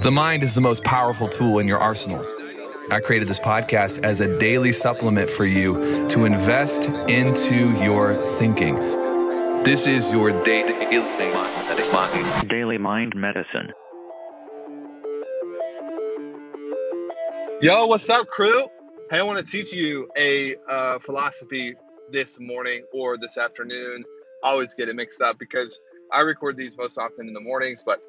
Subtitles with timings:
[0.00, 2.24] The mind is the most powerful tool in your arsenal.
[2.90, 8.76] I created this podcast as a daily supplement for you to invest into your thinking.
[9.64, 10.72] This is your daily
[12.48, 13.72] Daily Mind Medicine.
[17.60, 18.66] Yo, what's up, crew?
[19.10, 21.74] Hey, I want to teach you a uh, philosophy
[22.10, 24.04] this morning or this afternoon.
[24.42, 25.80] I always get it mixed up because
[26.12, 27.82] I record these most often in the mornings.
[27.84, 28.02] But,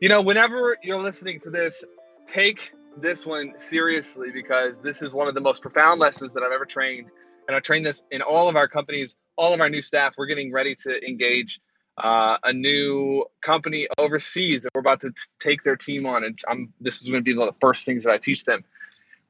[0.00, 1.84] you know, whenever you're listening to this,
[2.26, 6.52] take this one seriously because this is one of the most profound lessons that I've
[6.52, 7.10] ever trained.
[7.46, 10.14] And I train this in all of our companies, all of our new staff.
[10.16, 11.60] We're getting ready to engage
[11.98, 16.24] uh, a new company overseas, and we're about to t- take their team on.
[16.24, 18.44] And I'm, this is going to be one of the first things that I teach
[18.44, 18.64] them.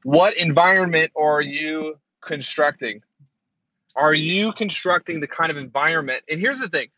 [0.04, 3.02] What environment are you constructing?
[3.96, 6.22] Are you constructing the kind of environment?
[6.30, 6.88] And here's the thing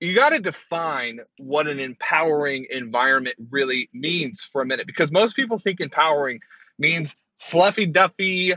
[0.00, 5.36] you got to define what an empowering environment really means for a minute because most
[5.36, 6.40] people think empowering
[6.78, 8.52] means fluffy duffy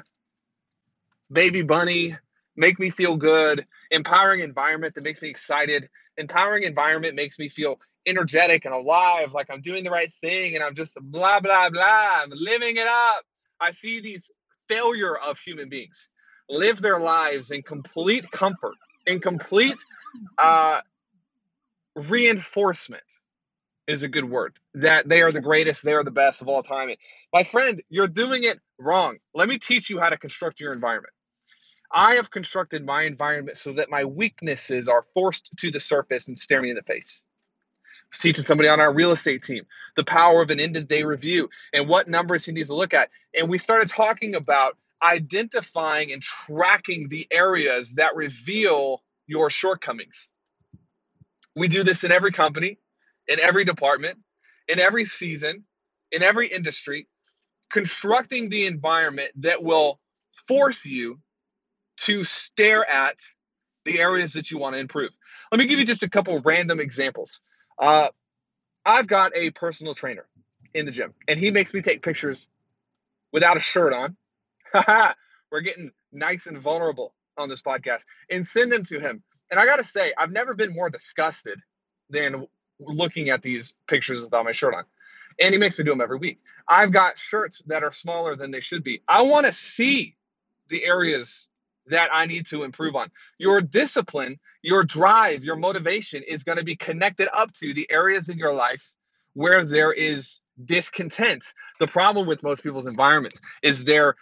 [1.32, 2.16] baby bunny
[2.56, 7.80] make me feel good empowering environment that makes me excited empowering environment makes me feel
[8.06, 12.22] energetic and alive like i'm doing the right thing and i'm just blah blah blah
[12.22, 13.24] i'm living it up.
[13.60, 14.32] I see these
[14.68, 16.10] failure of human beings
[16.50, 19.84] live their lives in complete comfort in complete
[20.38, 20.82] uh,
[21.96, 23.04] reinforcement
[23.88, 24.58] is a good word.
[24.74, 26.90] That they are the greatest they are the best of all time.
[27.34, 29.18] My friend you're doing it wrong.
[29.34, 31.14] Let me teach you how to construct your environment.
[31.92, 36.38] I have constructed my environment so that my weaknesses are forced to the surface and
[36.38, 37.24] stare me in the face.
[37.86, 39.64] I was teaching somebody on our real estate team
[39.96, 42.94] the power of an end of day review and what numbers he needs to look
[42.94, 43.10] at.
[43.38, 50.30] And we started talking about identifying and tracking the areas that reveal your shortcomings
[51.56, 52.78] we do this in every company,
[53.28, 54.20] in every department,
[54.68, 55.66] in every season,
[56.12, 57.08] in every industry,
[57.70, 60.00] constructing the environment that will
[60.48, 61.20] force you
[61.98, 63.20] to stare at
[63.86, 65.12] the areas that you want to improve.
[65.52, 67.42] Let me give you just a couple random examples.
[67.80, 68.10] Uh,
[68.86, 70.26] I've got a personal trainer
[70.74, 72.48] in the gym, and he makes me take pictures
[73.32, 74.18] without a shirt on.
[75.52, 79.68] We're getting nice and vulnerable on this podcast and send them to him and I
[79.68, 81.60] gotta say, I've never been more disgusted
[82.10, 82.48] than
[82.80, 84.84] looking at these pictures without my shirt on.
[85.40, 86.40] And he makes me do them every week.
[86.68, 89.04] I've got shirts that are smaller than they should be.
[89.08, 90.16] I want to see
[90.70, 91.50] the areas
[91.86, 93.12] that I need to improve on.
[93.38, 98.30] Your discipline, your drive, your motivation is going to be connected up to the areas
[98.30, 98.96] in your life
[99.34, 101.46] where there is discontent.
[101.80, 104.16] The problem with most people's environments is they're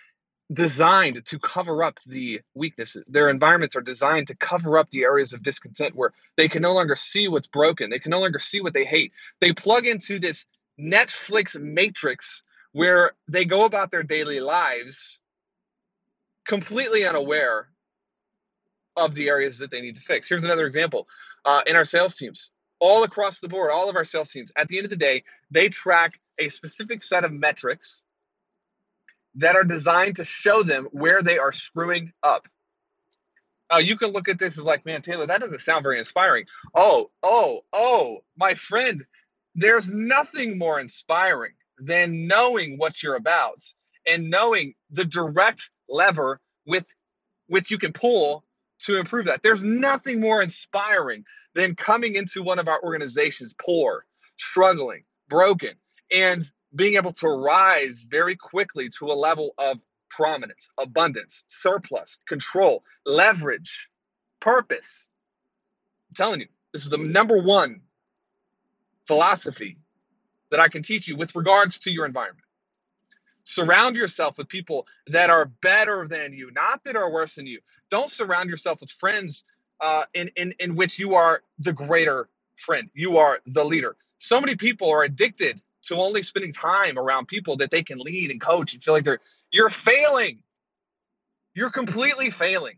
[0.52, 3.04] designed to cover up the weaknesses.
[3.08, 6.74] Their environments are designed to cover up the areas of discontent where they can no
[6.74, 7.90] longer see what's broken.
[7.90, 9.14] They can no longer see what they hate.
[9.40, 10.48] They plug into this
[10.80, 15.22] Netflix matrix where they go about their daily lives
[16.46, 17.70] completely unaware
[18.98, 20.28] of the areas that they need to fix.
[20.28, 21.08] Here's another example
[21.46, 22.52] uh, in our sales teams.
[22.80, 25.24] All across the board, all of our sales teams, at the end of the day,
[25.52, 28.04] they track a specific set of metrics
[29.36, 32.48] that are designed to show them where they are screwing up.
[33.72, 36.46] Now, you can look at this as like, man, Taylor, that doesn't sound very inspiring.
[36.76, 39.06] Oh, oh, oh, my friend,
[39.56, 43.60] there's nothing more inspiring than knowing what you're about
[44.08, 46.86] and knowing the direct lever with
[47.48, 48.44] which you can pull
[48.80, 49.44] to improve that.
[49.44, 54.06] There's nothing more inspiring than coming into one of our organizations poor,
[54.38, 55.72] struggling, broken,
[56.12, 56.44] and
[56.76, 63.90] being able to rise very quickly to a level of prominence, abundance, surplus, control, leverage,
[64.42, 65.10] purpose.
[66.10, 67.82] I'm telling you, this is the number one
[69.08, 69.78] philosophy
[70.52, 72.46] that I can teach you with regards to your environment.
[73.46, 77.60] Surround yourself with people that are better than you, not that are worse than you.
[77.92, 79.46] Don't surround yourself with friends
[79.82, 82.90] uh, in, in, in which you are the greater friend.
[82.94, 83.98] You are the leader.
[84.20, 88.32] So many people are addicted to only spending time around people that they can lead
[88.32, 89.20] and coach and feel like they're
[89.52, 90.44] you're failing.
[91.54, 92.78] You're completely failing.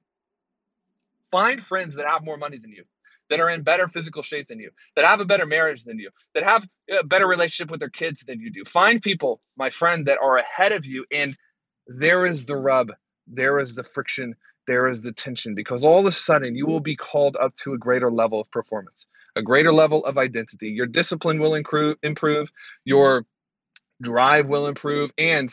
[1.32, 2.84] Find friends that have more money than you,
[3.30, 6.10] that are in better physical shape than you, that have a better marriage than you,
[6.34, 8.64] that have a better relationship with their kids than you do.
[8.66, 11.06] Find people, my friend, that are ahead of you.
[11.12, 11.38] And
[11.88, 12.92] there is the rub,
[13.28, 14.36] there is the friction,
[14.68, 17.74] there is the tension, because all of a sudden you will be called up to
[17.74, 20.70] a greater level of performance a greater level of identity.
[20.70, 22.52] Your discipline will improve,
[22.86, 23.26] your
[24.02, 25.50] drive will improve, and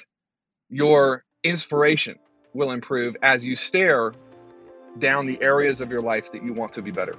[0.68, 2.18] your inspiration
[2.52, 4.12] will improve as you stare
[4.98, 7.14] down the areas of your life that you want to be better.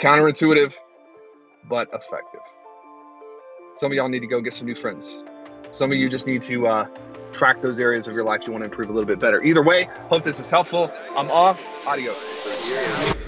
[0.00, 0.74] Counterintuitive,
[1.68, 2.40] but effective.
[3.76, 5.22] Some of y'all need to go get some new friends.
[5.72, 6.88] Some of you just need to uh,
[7.32, 9.42] track those areas of your life you want to improve a little bit better.
[9.42, 10.90] Either way, hope this is helpful.
[11.16, 11.86] I'm off.
[11.86, 13.19] Adios.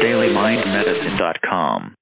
[0.00, 1.95] DailyMindMedicine.com.